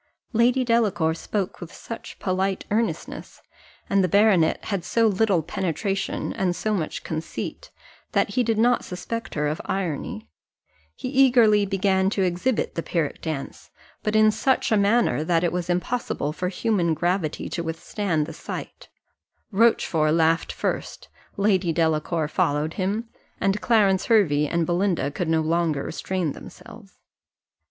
Lady 0.33 0.63
Delacour 0.65 1.13
spoke 1.13 1.61
with 1.61 1.71
such 1.71 2.17
polite 2.17 2.65
earnestness, 2.71 3.39
and 3.87 4.03
the 4.03 4.07
baronet 4.07 4.65
had 4.65 4.83
so 4.83 5.05
little 5.05 5.43
penetration 5.43 6.33
and 6.33 6.55
so 6.55 6.73
much 6.73 7.03
conceit, 7.03 7.69
that 8.13 8.29
he 8.29 8.41
did 8.41 8.57
not 8.57 8.83
suspect 8.83 9.35
her 9.35 9.47
of 9.47 9.61
irony: 9.65 10.27
he 10.95 11.07
eagerly 11.07 11.67
began 11.67 12.09
to 12.09 12.23
exhibit 12.23 12.73
the 12.73 12.81
Pyrrhic 12.81 13.21
dance, 13.21 13.69
but 14.01 14.15
in 14.15 14.31
such 14.31 14.71
a 14.71 14.75
manner 14.75 15.23
that 15.23 15.43
it 15.43 15.51
was 15.51 15.69
impossible 15.69 16.33
for 16.33 16.49
human 16.49 16.95
gravity 16.95 17.47
to 17.49 17.61
withstand 17.61 18.25
the 18.25 18.33
sight 18.33 18.89
Rochfort 19.51 20.15
laughed 20.15 20.51
first, 20.51 21.09
Lady 21.37 21.71
Delacour 21.71 22.27
followed 22.27 22.73
him, 22.73 23.07
and 23.39 23.61
Clarence 23.61 24.07
Hervey 24.07 24.47
and 24.47 24.65
Belinda 24.65 25.11
could 25.11 25.27
no 25.29 25.41
longer 25.41 25.83
restrain 25.83 26.31
themselves. 26.31 26.97